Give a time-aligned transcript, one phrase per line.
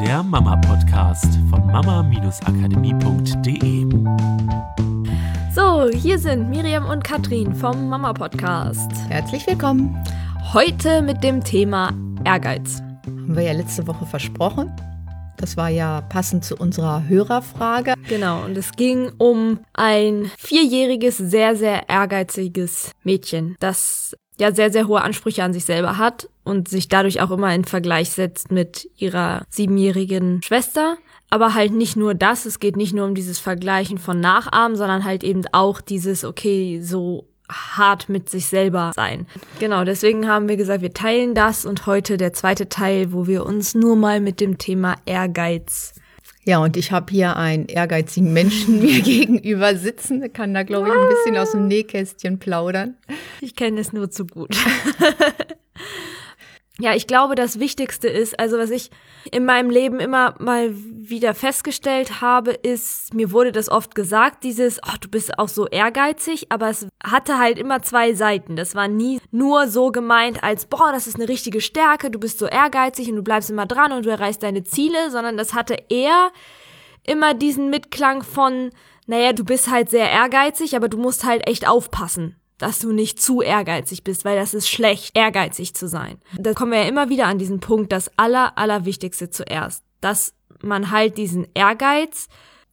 [0.00, 3.86] der Mama-Podcast von mama-akademie.de.
[5.54, 8.92] So, hier sind Miriam und Katrin vom Mama-Podcast.
[9.08, 9.96] Herzlich willkommen.
[10.52, 12.82] Heute mit dem Thema Ehrgeiz.
[13.06, 14.70] Haben wir ja letzte Woche versprochen.
[15.38, 17.94] Das war ja passend zu unserer Hörerfrage.
[18.06, 24.86] Genau, und es ging um ein vierjähriges, sehr, sehr ehrgeiziges Mädchen, das ja sehr, sehr
[24.86, 28.88] hohe Ansprüche an sich selber hat und sich dadurch auch immer in Vergleich setzt mit
[28.96, 30.96] ihrer siebenjährigen Schwester.
[31.28, 35.04] Aber halt nicht nur das, es geht nicht nur um dieses Vergleichen von Nachahmen, sondern
[35.04, 39.26] halt eben auch dieses, okay, so hart mit sich selber sein.
[39.58, 43.46] Genau, deswegen haben wir gesagt, wir teilen das und heute der zweite Teil, wo wir
[43.46, 45.94] uns nur mal mit dem Thema Ehrgeiz
[46.46, 50.94] ja, und ich habe hier einen ehrgeizigen Menschen mir gegenüber sitzen, kann da, glaube ich,
[50.94, 52.96] ein bisschen aus dem Nähkästchen plaudern.
[53.40, 54.56] Ich kenne es nur zu gut.
[56.78, 58.90] Ja, ich glaube, das Wichtigste ist, also was ich
[59.32, 64.78] in meinem Leben immer mal wieder festgestellt habe, ist, mir wurde das oft gesagt, dieses,
[64.86, 68.56] oh, du bist auch so ehrgeizig, aber es hatte halt immer zwei Seiten.
[68.56, 72.38] Das war nie nur so gemeint als, boah, das ist eine richtige Stärke, du bist
[72.38, 75.78] so ehrgeizig und du bleibst immer dran und du erreichst deine Ziele, sondern das hatte
[75.88, 76.30] eher
[77.04, 78.70] immer diesen Mitklang von,
[79.06, 83.20] naja, du bist halt sehr ehrgeizig, aber du musst halt echt aufpassen dass du nicht
[83.20, 86.18] zu ehrgeizig bist, weil das ist schlecht, ehrgeizig zu sein.
[86.38, 90.90] Da kommen wir ja immer wieder an diesen Punkt, das Aller, Allerwichtigste zuerst, dass man
[90.90, 92.28] halt diesen Ehrgeiz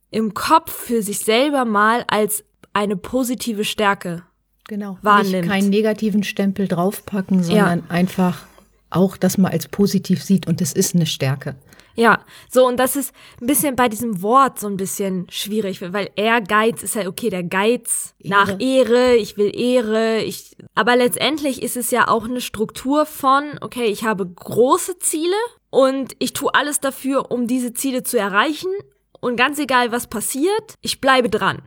[0.10, 4.24] im Kopf für sich selber mal als eine positive Stärke
[4.68, 4.98] genau.
[5.02, 5.34] wahrnimmt.
[5.34, 7.86] Nicht keinen negativen Stempel draufpacken, sondern ja.
[7.90, 8.46] einfach
[8.90, 11.56] auch das mal als positiv sieht und es ist eine Stärke.
[11.96, 16.10] Ja, so und das ist ein bisschen bei diesem Wort so ein bisschen schwierig, weil
[16.16, 18.30] Ehrgeiz ist ja okay, der Geiz Ehre.
[18.30, 23.44] nach Ehre, ich will Ehre, ich aber letztendlich ist es ja auch eine Struktur von
[23.62, 25.36] okay, ich habe große Ziele
[25.70, 28.72] und ich tue alles dafür, um diese Ziele zu erreichen
[29.20, 31.62] und ganz egal was passiert, ich bleibe dran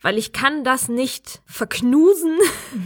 [0.00, 2.38] weil ich kann das nicht verknusen,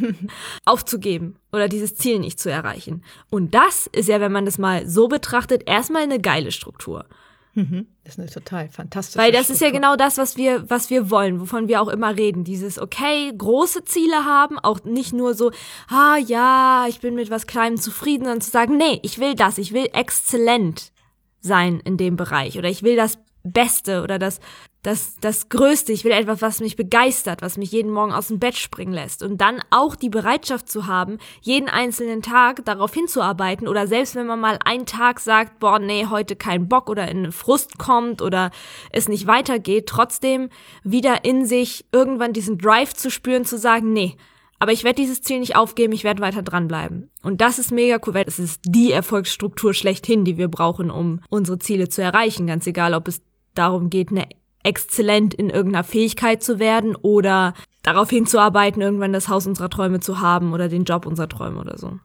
[0.65, 3.05] aufzugeben oder dieses Ziel nicht zu erreichen.
[3.31, 7.07] Und das ist ja, wenn man das mal so betrachtet, erstmal eine geile Struktur.
[7.55, 7.87] Mhm.
[8.05, 9.55] Das ist eine total fantastische Weil das Struktur.
[9.55, 12.45] ist ja genau das, was wir, was wir wollen, wovon wir auch immer reden.
[12.45, 15.53] Dieses, okay, große Ziele haben, auch nicht nur so,
[15.89, 19.59] ah ja, ich bin mit was Kleinem zufrieden, sondern zu sagen, nee, ich will das,
[19.59, 20.93] ich will exzellent
[21.41, 24.41] sein in dem Bereich oder ich will das Beste oder das,
[24.83, 25.93] das, das Größte.
[25.93, 29.23] Ich will etwas, was mich begeistert, was mich jeden Morgen aus dem Bett springen lässt.
[29.23, 34.27] Und dann auch die Bereitschaft zu haben, jeden einzelnen Tag darauf hinzuarbeiten oder selbst wenn
[34.27, 38.51] man mal einen Tag sagt, boah, nee, heute kein Bock oder in Frust kommt oder
[38.91, 40.49] es nicht weitergeht, trotzdem
[40.83, 44.17] wieder in sich irgendwann diesen Drive zu spüren, zu sagen, nee,
[44.59, 47.11] aber ich werde dieses Ziel nicht aufgeben, ich werde weiter dranbleiben.
[47.23, 51.21] Und das ist mega cool, weil es ist die Erfolgsstruktur schlechthin, die wir brauchen, um
[51.29, 52.47] unsere Ziele zu erreichen.
[52.47, 53.23] Ganz egal, ob es
[53.55, 54.29] darum geht, eine
[54.63, 60.21] exzellent in irgendeiner Fähigkeit zu werden oder darauf hinzuarbeiten, irgendwann das Haus unserer Träume zu
[60.21, 61.99] haben oder den Job unserer Träume oder so.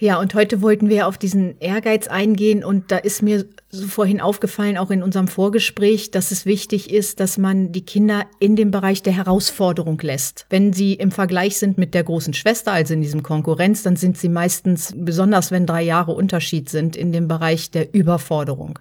[0.00, 4.20] Ja, und heute wollten wir auf diesen Ehrgeiz eingehen und da ist mir so vorhin
[4.20, 8.70] aufgefallen, auch in unserem Vorgespräch, dass es wichtig ist, dass man die Kinder in dem
[8.70, 10.46] Bereich der Herausforderung lässt.
[10.50, 14.16] Wenn sie im Vergleich sind mit der großen Schwester, also in diesem Konkurrenz, dann sind
[14.16, 18.78] sie meistens, besonders wenn drei Jahre Unterschied sind, in dem Bereich der Überforderung.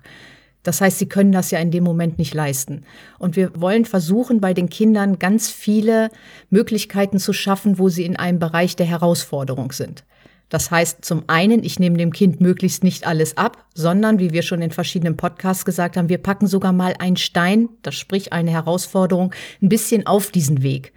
[0.67, 2.83] Das heißt, sie können das ja in dem Moment nicht leisten.
[3.19, 6.09] Und wir wollen versuchen, bei den Kindern ganz viele
[6.50, 10.03] Möglichkeiten zu schaffen, wo sie in einem Bereich der Herausforderung sind.
[10.50, 14.41] Das heißt, zum einen, ich nehme dem Kind möglichst nicht alles ab, sondern, wie wir
[14.41, 18.51] schon in verschiedenen Podcasts gesagt haben, wir packen sogar mal einen Stein, das sprich eine
[18.51, 20.91] Herausforderung, ein bisschen auf diesen Weg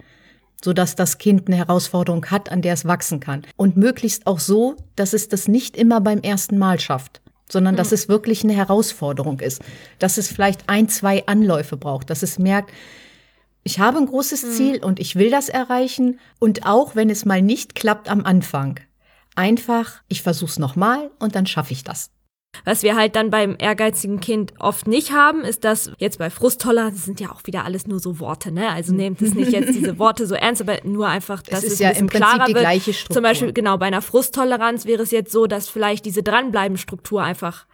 [0.63, 3.41] sodass das Kind eine Herausforderung hat, an der es wachsen kann.
[3.55, 7.20] Und möglichst auch so, dass es das nicht immer beim ersten Mal schafft
[7.51, 7.95] sondern dass mhm.
[7.95, 9.61] es wirklich eine Herausforderung ist,
[9.99, 12.71] dass es vielleicht ein, zwei Anläufe braucht, dass es merkt,
[13.63, 14.51] ich habe ein großes mhm.
[14.51, 18.79] Ziel und ich will das erreichen und auch wenn es mal nicht klappt am Anfang,
[19.35, 22.09] einfach, ich versuche es nochmal und dann schaffe ich das.
[22.65, 26.91] Was wir halt dann beim ehrgeizigen Kind oft nicht haben, ist, dass jetzt bei Frusttoller,
[26.91, 28.69] das sind ja auch wieder alles nur so Worte, ne?
[28.69, 31.73] Also nehmt es nicht jetzt diese Worte so ernst, aber nur einfach, dass es, ist
[31.73, 32.63] es ja ein bisschen im Prinzip klarer die wird.
[32.63, 33.13] Gleiche Struktur.
[33.15, 37.65] Zum Beispiel, genau, bei einer Frusttoleranz wäre es jetzt so, dass vielleicht diese Dranbleiben-Struktur einfach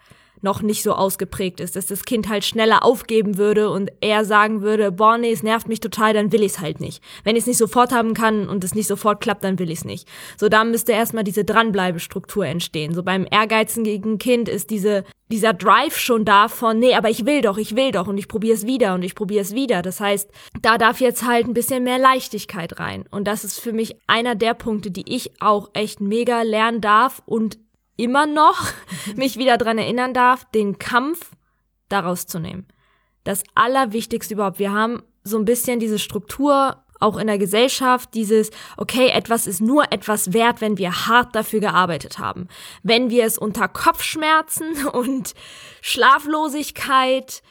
[0.42, 4.62] noch nicht so ausgeprägt ist, dass das Kind halt schneller aufgeben würde und er sagen
[4.62, 7.04] würde, boah, nee, es nervt mich total, dann will ich es halt nicht.
[7.24, 9.80] Wenn ich es nicht sofort haben kann und es nicht sofort klappt, dann will ich
[9.80, 10.08] es nicht.
[10.38, 12.94] So, da müsste erstmal diese Dranbleibestruktur entstehen.
[12.94, 17.42] So beim ehrgeizigen Kind ist diese, dieser Drive schon da von, nee, aber ich will
[17.42, 19.82] doch, ich will doch und ich probiere es wieder und ich probiere es wieder.
[19.82, 20.30] Das heißt,
[20.62, 23.06] da darf jetzt halt ein bisschen mehr Leichtigkeit rein.
[23.12, 27.22] Und das ist für mich einer der Punkte, die ich auch echt mega lernen darf
[27.26, 27.58] und
[27.98, 28.64] immer noch
[29.16, 31.32] mich wieder dran erinnern darf, den Kampf
[31.90, 32.68] daraus zu nehmen.
[33.24, 34.60] Das Allerwichtigste überhaupt.
[34.60, 39.62] Wir haben so ein bisschen diese Struktur auch in der Gesellschaft, dieses, okay, etwas ist
[39.62, 42.48] nur etwas wert, wenn wir hart dafür gearbeitet haben.
[42.84, 45.34] Wenn wir es unter Kopfschmerzen und
[45.82, 47.44] Schlaflosigkeit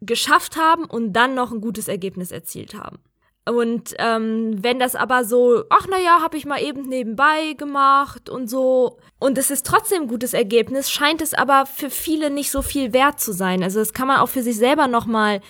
[0.00, 2.98] geschafft haben und dann noch ein gutes Ergebnis erzielt haben.
[3.44, 8.48] Und ähm, wenn das aber so, ach naja, habe ich mal eben nebenbei gemacht und
[8.48, 12.62] so, und es ist trotzdem ein gutes Ergebnis, scheint es aber für viele nicht so
[12.62, 13.64] viel wert zu sein.
[13.64, 15.40] Also das kann man auch für sich selber nochmal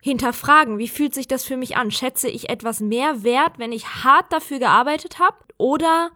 [0.00, 0.78] hinterfragen.
[0.78, 1.90] Wie fühlt sich das für mich an?
[1.90, 5.36] Schätze ich etwas mehr wert, wenn ich hart dafür gearbeitet habe?
[5.58, 6.10] Oder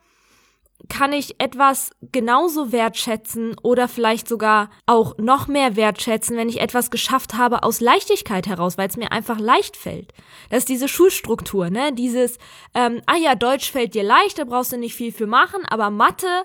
[0.89, 6.91] kann ich etwas genauso wertschätzen oder vielleicht sogar auch noch mehr wertschätzen, wenn ich etwas
[6.91, 10.13] geschafft habe aus Leichtigkeit heraus, weil es mir einfach leicht fällt.
[10.51, 11.93] Das ist diese Schulstruktur, ne?
[11.93, 12.39] Dieses,
[12.75, 15.91] ähm, ah ja, Deutsch fällt dir leicht, da brauchst du nicht viel für machen, aber
[15.91, 16.45] Mathe,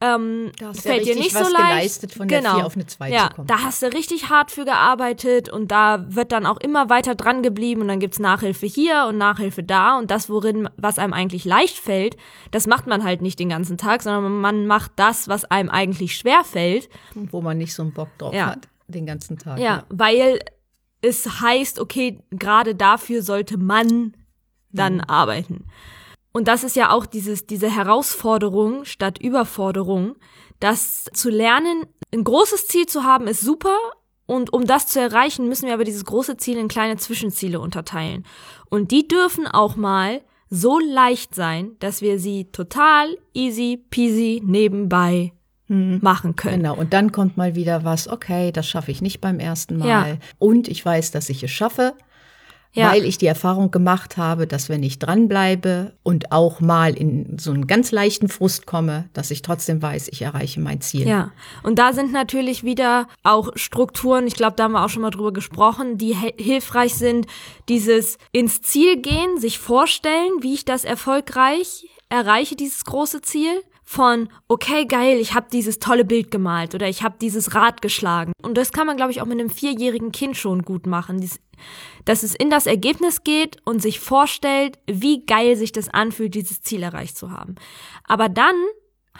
[0.00, 2.02] ähm, fällt dir nicht so leicht.
[2.14, 2.28] genau.
[2.28, 6.04] der 4 auf eine 2 ja, da hast du richtig hart für gearbeitet und da
[6.08, 9.98] wird dann auch immer weiter dran geblieben und dann gibt's Nachhilfe hier und Nachhilfe da
[9.98, 12.16] und das, worin, was einem eigentlich leicht fällt,
[12.50, 16.16] das macht man halt nicht den ganzen Tag, sondern man macht das, was einem eigentlich
[16.16, 16.90] schwer fällt.
[17.14, 18.46] Wo man nicht so einen Bock drauf Ja.
[18.48, 19.58] hat, den ganzen Tag.
[19.58, 20.40] Ja, weil
[21.00, 24.14] es heißt, okay, gerade dafür sollte man
[24.72, 25.64] dann arbeiten.
[26.36, 30.16] Und das ist ja auch dieses, diese Herausforderung statt Überforderung,
[30.60, 33.74] das zu lernen, ein großes Ziel zu haben, ist super.
[34.26, 38.26] Und um das zu erreichen, müssen wir aber dieses große Ziel in kleine Zwischenziele unterteilen.
[38.68, 45.32] Und die dürfen auch mal so leicht sein, dass wir sie total easy peasy nebenbei
[45.68, 46.64] machen können.
[46.64, 49.88] Genau, und dann kommt mal wieder was, okay, das schaffe ich nicht beim ersten Mal.
[49.88, 50.16] Ja.
[50.38, 51.94] Und ich weiß, dass ich es schaffe,
[52.76, 52.92] Ja.
[52.92, 57.50] weil ich die Erfahrung gemacht habe, dass wenn ich dranbleibe und auch mal in so
[57.50, 61.08] einen ganz leichten Frust komme, dass ich trotzdem weiß, ich erreiche mein Ziel.
[61.08, 61.32] Ja,
[61.62, 65.10] und da sind natürlich wieder auch Strukturen, ich glaube, da haben wir auch schon mal
[65.10, 67.26] drüber gesprochen, die hilfreich sind,
[67.68, 73.62] dieses ins Ziel gehen, sich vorstellen, wie ich das erfolgreich erreiche, dieses große Ziel.
[73.88, 78.32] Von, okay, geil, ich habe dieses tolle Bild gemalt oder ich habe dieses Rad geschlagen.
[78.42, 81.20] Und das kann man, glaube ich, auch mit einem vierjährigen Kind schon gut machen.
[81.20, 81.38] Dies,
[82.04, 86.62] dass es in das Ergebnis geht und sich vorstellt, wie geil sich das anfühlt, dieses
[86.62, 87.54] Ziel erreicht zu haben.
[88.04, 88.56] Aber dann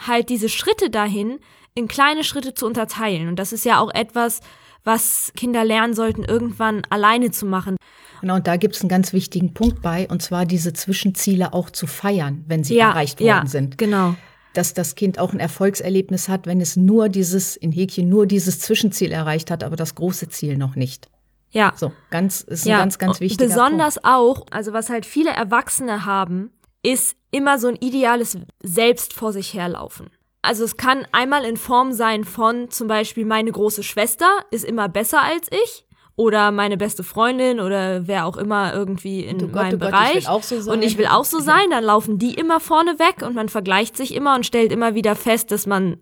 [0.05, 1.39] halt diese Schritte dahin
[1.73, 3.29] in kleine Schritte zu unterteilen.
[3.29, 4.41] Und das ist ja auch etwas,
[4.83, 7.77] was Kinder lernen sollten, irgendwann alleine zu machen.
[8.21, 11.69] Genau, und da gibt es einen ganz wichtigen Punkt bei, und zwar diese Zwischenziele auch
[11.69, 13.77] zu feiern, wenn sie ja, erreicht worden ja, sind.
[13.77, 14.15] Genau.
[14.57, 18.59] Dass das Kind auch ein Erfolgserlebnis hat, wenn es nur dieses, in Häkchen, nur dieses
[18.59, 21.09] Zwischenziel erreicht hat, aber das große Ziel noch nicht.
[21.51, 21.73] Ja.
[21.75, 26.05] So, ganz, ist ein ganz, ganz und wichtiger Besonders auch, also was halt viele Erwachsene
[26.05, 26.51] haben,
[26.83, 30.09] ist immer so ein ideales Selbst vor sich herlaufen.
[30.41, 34.89] Also es kann einmal in Form sein von zum Beispiel meine große Schwester ist immer
[34.89, 35.86] besser als ich
[36.17, 39.91] oder meine beste Freundin oder wer auch immer irgendwie in Du Gott, meinem du Gott,
[39.91, 40.15] Bereich.
[40.17, 40.73] ich will auch so sein.
[40.73, 43.95] Und ich will auch so sein, dann laufen die immer vorne weg und man vergleicht
[43.95, 45.97] sich immer und stellt immer wieder fest, dass man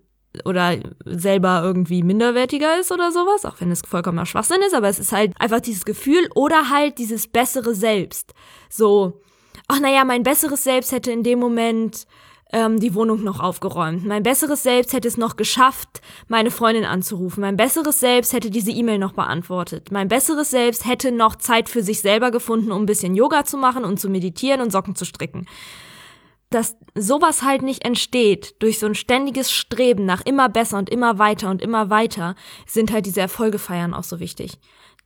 [0.45, 4.99] oder selber irgendwie minderwertiger ist oder sowas, auch wenn es vollkommener Schwachsinn ist, aber es
[4.99, 8.33] ist halt einfach dieses Gefühl oder halt dieses bessere Selbst.
[8.69, 9.21] So,
[9.67, 12.05] ach naja, mein besseres Selbst hätte in dem Moment
[12.51, 14.05] ähm, die Wohnung noch aufgeräumt.
[14.05, 17.41] Mein besseres Selbst hätte es noch geschafft, meine Freundin anzurufen.
[17.41, 19.91] Mein besseres Selbst hätte diese E-Mail noch beantwortet.
[19.91, 23.57] Mein besseres Selbst hätte noch Zeit für sich selber gefunden, um ein bisschen Yoga zu
[23.57, 25.47] machen und zu meditieren und Socken zu stricken
[26.51, 31.19] dass sowas halt nicht entsteht durch so ein ständiges Streben nach immer besser und immer
[31.19, 32.35] weiter und immer weiter,
[32.65, 34.57] sind halt diese Erfolge feiern auch so wichtig.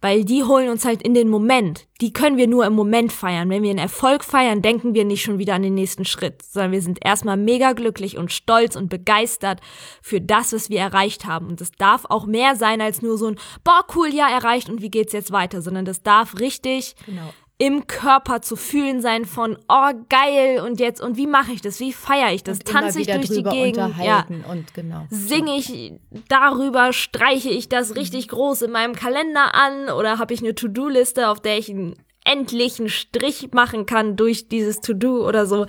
[0.02, 1.88] Weil die holen uns halt in den Moment.
[2.00, 3.50] Die können wir nur im Moment feiern.
[3.50, 6.72] Wenn wir einen Erfolg feiern, denken wir nicht schon wieder an den nächsten Schritt, sondern
[6.72, 9.60] wir sind erstmal mega glücklich und stolz und begeistert
[10.02, 11.48] für das, was wir erreicht haben.
[11.48, 14.82] Und das darf auch mehr sein als nur so ein, boah, cool, ja, erreicht und
[14.82, 17.34] wie geht's jetzt weiter, sondern das darf richtig Genau.
[17.62, 21.82] Im Körper zu fühlen sein von, oh geil und jetzt und wie mache ich das,
[21.82, 25.06] wie feiere ich das, Und tanze ich durch die Gegend, ja, und genau.
[25.10, 25.92] singe ich
[26.30, 29.90] darüber, streiche ich das richtig groß in meinem Kalender an?
[29.90, 34.80] Oder habe ich eine To-Do-Liste, auf der ich einen endlichen Strich machen kann durch dieses
[34.80, 35.66] To-Do oder so,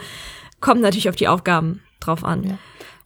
[0.61, 2.45] kommt natürlich auf die Aufgaben drauf an.
[2.45, 2.59] Ja.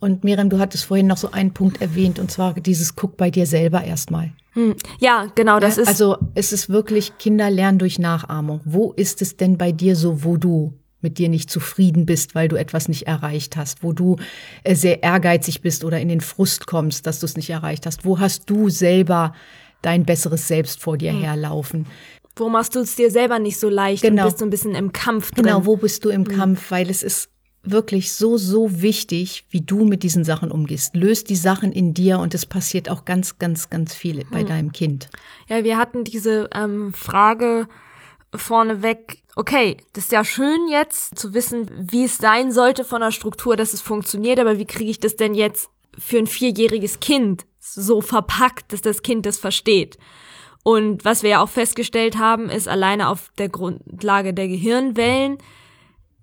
[0.04, 3.30] Und Miriam, du hattest vorhin noch so einen Punkt erwähnt, und zwar dieses Guck bei
[3.30, 4.32] dir selber erstmal.
[4.52, 4.74] Hm.
[5.00, 8.60] Ja, genau, das ist also es ist wirklich Kinder lernen durch Nachahmung.
[8.66, 12.48] Wo ist es denn bei dir so, wo du mit dir nicht zufrieden bist, weil
[12.48, 14.16] du etwas nicht erreicht hast, wo du
[14.62, 18.04] äh, sehr ehrgeizig bist oder in den Frust kommst, dass du es nicht erreicht hast?
[18.04, 19.32] Wo hast du selber
[19.80, 20.98] dein besseres Selbst vor Hm.
[20.98, 21.86] dir herlaufen?
[22.36, 24.22] wo machst du es dir selber nicht so leicht Genau.
[24.24, 25.44] und bist so ein bisschen im Kampf drin.
[25.44, 26.70] Genau, wo bist du im Kampf?
[26.72, 27.30] Weil es ist
[27.64, 30.94] wirklich so, so wichtig, wie du mit diesen Sachen umgehst.
[30.94, 34.72] Löst die Sachen in dir und es passiert auch ganz, ganz, ganz viel bei deinem
[34.72, 35.08] Kind.
[35.48, 37.68] Ja, wir hatten diese ähm, Frage
[38.34, 43.10] vorneweg, okay, das ist ja schön jetzt zu wissen, wie es sein sollte von der
[43.10, 47.46] Struktur, dass es funktioniert, aber wie kriege ich das denn jetzt für ein vierjähriges Kind
[47.60, 49.98] so verpackt, dass das Kind das versteht?
[50.62, 55.38] Und was wir ja auch festgestellt haben, ist alleine auf der Grundlage der Gehirnwellen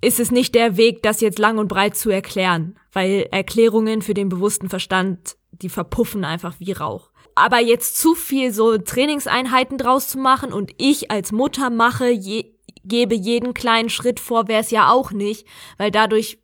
[0.02, 4.14] ist es nicht der Weg, das jetzt lang und breit zu erklären, weil Erklärungen für
[4.14, 7.12] den bewussten Verstand, die verpuffen einfach wie Rauch.
[7.36, 12.54] Aber jetzt zu viel so Trainingseinheiten draus zu machen und ich als Mutter mache, je,
[12.84, 16.40] gebe jeden kleinen Schritt vor, wäre es ja auch nicht, weil dadurch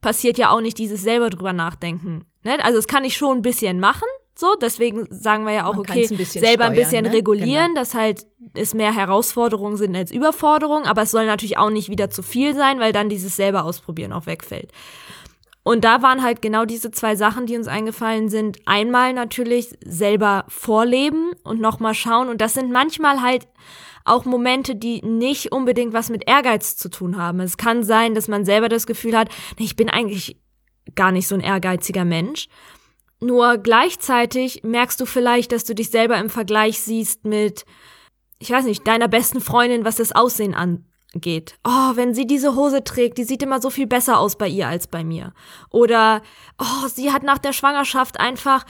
[0.00, 2.24] passiert ja auch nicht dieses selber drüber nachdenken.
[2.42, 2.62] Ne?
[2.62, 4.06] Also es kann ich schon ein bisschen machen,
[4.40, 7.12] so, deswegen sagen wir ja auch, Man okay, ein selber ein steuern, bisschen ne?
[7.12, 7.80] regulieren, Genau.
[7.80, 12.08] dass halt es mehr Herausforderungen sind als Überforderungen, aber es soll natürlich auch nicht wieder
[12.08, 14.70] zu viel sein, weil dann dieses selber ausprobieren auch wegfällt.
[15.64, 18.58] Und da waren halt genau diese zwei Sachen, die uns eingefallen sind.
[18.64, 22.28] Einmal natürlich selber vorleben und nochmal schauen.
[22.28, 23.48] Und das sind manchmal halt
[24.04, 27.40] auch Momente, die nicht unbedingt was mit Ehrgeiz zu tun haben.
[27.40, 30.36] Es kann sein, dass man selber das Gefühl hat, ich bin eigentlich
[30.94, 32.48] gar nicht so ein ehrgeiziger Mensch.
[33.20, 37.64] Nur gleichzeitig merkst du vielleicht, dass du dich selber im Vergleich siehst mit,
[38.38, 41.56] ich weiß nicht, deiner besten Freundin, was das Aussehen angeht.
[41.64, 44.68] Oh, wenn sie diese Hose trägt, die sieht immer so viel besser aus bei ihr
[44.68, 45.32] als bei mir.
[45.70, 46.22] Oder,
[46.60, 48.64] oh, sie hat nach der Schwangerschaft einfach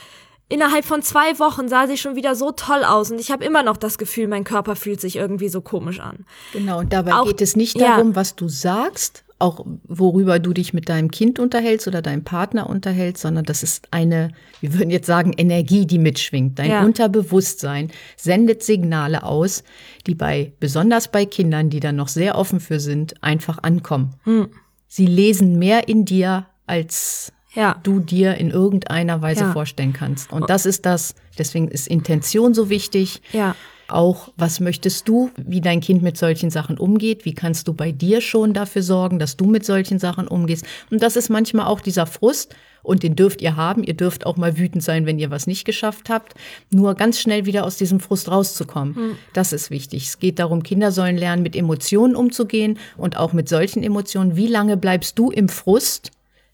[0.49, 3.63] innerhalb von zwei Wochen sah sie schon wieder so toll aus und ich habe immer
[3.63, 6.25] noch das Gefühl, mein Körper fühlt sich irgendwie so komisch an.
[6.55, 7.89] Genau, und dabei Auch- geht es nicht ja.
[7.89, 12.69] darum, was du sagst, auch worüber du dich mit deinem Kind unterhältst oder deinem Partner
[12.69, 16.59] unterhältst, sondern das ist eine, wir würden jetzt sagen, Energie, die mitschwingt.
[16.59, 16.85] Dein Ja.
[16.85, 19.63] Unterbewusstsein sendet Signale aus,
[20.07, 24.15] die bei, besonders bei Kindern, die dann noch sehr offen für sind, einfach ankommen.
[24.25, 24.49] Hm.
[24.89, 27.77] Sie lesen mehr in dir, als Ja.
[27.83, 29.53] du dir in irgendeiner Weise Ja.
[29.53, 30.33] vorstellen kannst.
[30.33, 33.23] Und das ist das, deswegen ist Intention so wichtig.
[33.33, 33.55] Ja.
[33.91, 37.25] Auch, was möchtest du, wie dein Kind mit solchen Sachen umgeht?
[37.25, 40.67] Wie kannst du bei dir schon dafür sorgen, dass du mit solchen Sachen umgehst?
[40.91, 42.55] Und das ist manchmal auch dieser Frust.
[42.83, 43.83] Und den dürft ihr haben.
[43.83, 46.35] Ihr dürft auch mal wütend sein, wenn ihr was nicht geschafft habt.
[46.71, 49.17] Nur ganz schnell wieder aus diesem Frust rauszukommen.
[49.33, 50.07] Das ist wichtig.
[50.07, 54.37] Es geht darum, Kinder sollen lernen, mit Emotionen umzugehen und auch mit solchen Emotionen.
[54.37, 56.13] Wie lange bleibst du im Frust,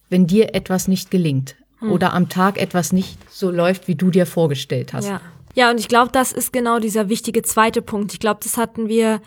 [0.09, 1.57] wenn dir etwas nicht gelingt?
[1.81, 5.09] Oder am Tag etwas nicht so läuft, wie du dir vorgestellt hast?
[5.09, 5.21] Ja.
[5.55, 8.13] Ja, und ich glaube, das ist genau dieser wichtige zweite Punkt.
[8.13, 9.21] Ich glaube, das hatten wir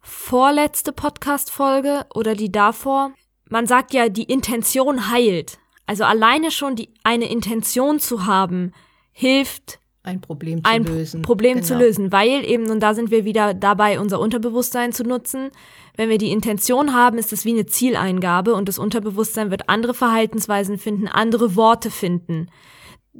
[0.00, 3.12] vorletzte Podcast-Folge oder die davor.
[3.48, 5.58] Man sagt ja, die Intention heilt.
[5.86, 8.72] Also alleine schon die, eine Intention zu haben,
[9.12, 11.22] hilft, Ein Problem zu ein lösen.
[11.22, 11.84] Problem zu Genau.
[11.86, 15.50] lösen, weil eben, und da sind wir wieder dabei, unser Unterbewusstsein zu nutzen.
[15.96, 19.94] Wenn wir die Intention haben, ist es wie eine Zieleingabe und das Unterbewusstsein wird andere
[19.94, 22.48] Verhaltensweisen finden, andere Worte finden.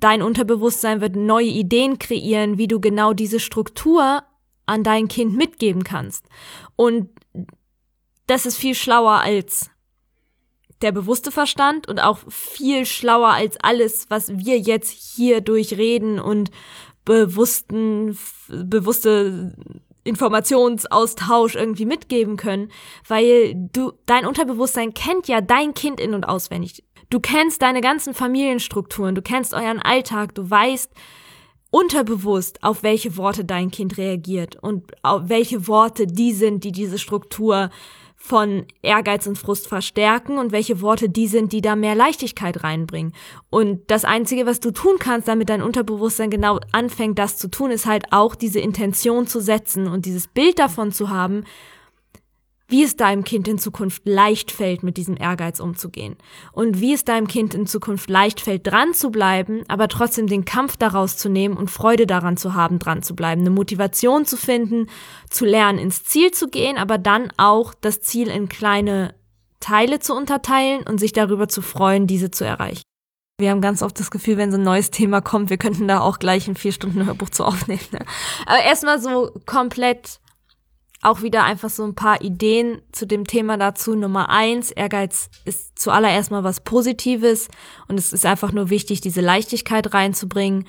[0.00, 4.22] Dein Unterbewusstsein wird neue Ideen kreieren, wie du genau diese Struktur
[4.66, 6.26] an dein Kind mitgeben kannst.
[6.76, 7.08] Und
[8.26, 9.70] das ist viel schlauer als
[10.82, 16.20] der bewusste Verstand und auch viel schlauer als alles, was wir jetzt hier durch Reden
[16.20, 16.50] und
[17.04, 18.16] bewussten,
[18.48, 19.56] bewusste
[20.04, 22.70] Informationsaustausch irgendwie mitgeben können,
[23.06, 26.84] weil du, dein Unterbewusstsein kennt ja dein Kind in- und auswendig.
[27.10, 30.90] Du kennst deine ganzen Familienstrukturen, du kennst euren Alltag, du weißt
[31.70, 36.98] unterbewusst, auf welche Worte dein Kind reagiert und auf welche Worte die sind, die diese
[36.98, 37.70] Struktur
[38.20, 43.12] von Ehrgeiz und Frust verstärken und welche Worte die sind, die da mehr Leichtigkeit reinbringen.
[43.48, 47.70] Und das Einzige, was du tun kannst, damit dein Unterbewusstsein genau anfängt, das zu tun,
[47.70, 51.44] ist halt auch diese Intention zu setzen und dieses Bild davon zu haben,
[52.68, 56.16] wie es deinem Kind in Zukunft leicht fällt, mit diesem Ehrgeiz umzugehen.
[56.52, 60.44] Und wie es deinem Kind in Zukunft leicht fällt, dran zu bleiben, aber trotzdem den
[60.44, 63.40] Kampf daraus zu nehmen und Freude daran zu haben, dran zu bleiben.
[63.40, 64.88] Eine Motivation zu finden,
[65.30, 69.14] zu lernen, ins Ziel zu gehen, aber dann auch das Ziel in kleine
[69.60, 72.82] Teile zu unterteilen und sich darüber zu freuen, diese zu erreichen.
[73.40, 76.00] Wir haben ganz oft das Gefühl, wenn so ein neues Thema kommt, wir könnten da
[76.00, 77.80] auch gleich ein vier Stunden Hörbuch zu aufnehmen.
[77.92, 78.00] Ne?
[78.46, 80.20] Aber erstmal so komplett
[81.02, 83.94] auch wieder einfach so ein paar Ideen zu dem Thema dazu.
[83.94, 87.48] Nummer eins, Ehrgeiz ist zuallererst mal was Positives
[87.86, 90.66] und es ist einfach nur wichtig, diese Leichtigkeit reinzubringen,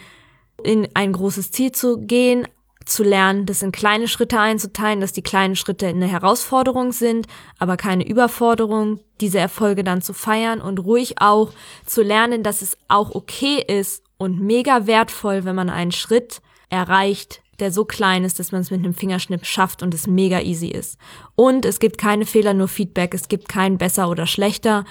[0.63, 2.47] in ein großes Ziel zu gehen,
[2.85, 7.77] zu lernen, das in kleine Schritte einzuteilen, dass die kleinen Schritte eine Herausforderung sind, aber
[7.77, 11.51] keine Überforderung, diese Erfolge dann zu feiern und ruhig auch
[11.85, 17.41] zu lernen, dass es auch okay ist und mega wertvoll, wenn man einen Schritt erreicht,
[17.61, 20.67] der so klein ist, dass man es mit einem Fingerschnipp schafft und es mega easy
[20.67, 20.97] ist.
[21.35, 23.13] Und es gibt keine Fehler, nur Feedback.
[23.13, 24.85] Es gibt kein besser oder schlechter.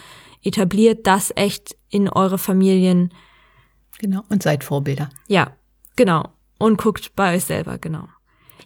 [0.44, 3.12] etabliert das echt in eure Familien.
[3.98, 5.10] Genau, und seid Vorbilder.
[5.26, 5.56] Ja,
[5.96, 6.28] genau.
[6.58, 8.08] Und guckt bei euch selber, genau.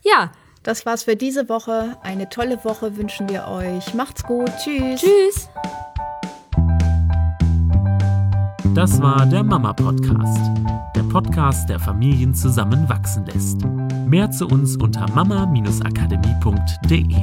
[0.04, 0.32] Ja,
[0.62, 1.96] Das war's für diese Woche.
[2.02, 3.94] Eine tolle Woche wünschen wir euch.
[3.94, 4.50] Macht's gut.
[4.62, 5.00] Tschüss.
[5.00, 5.48] tschüss.
[8.74, 10.40] Das war der Mama Podcast.
[10.96, 13.58] Der Podcast, der Familien zusammenwachsen lässt.
[14.06, 17.16] Mehr zu uns unter mama-akademie.de.